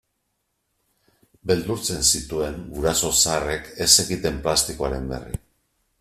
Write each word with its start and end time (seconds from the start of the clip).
Beldurtzen 1.51 2.07
zituen 2.15 2.57
guraso 2.77 3.11
zaharrek 3.25 3.69
ez 3.85 3.89
zekiten 4.05 4.41
plastikoaren 4.47 5.05
berri. 5.13 5.39